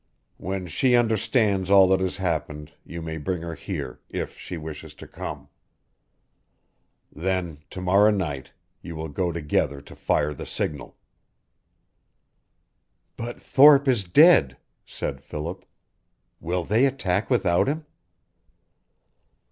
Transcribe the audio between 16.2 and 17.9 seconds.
"Will they attack without him?"